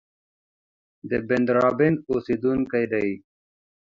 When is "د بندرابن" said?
1.09-1.93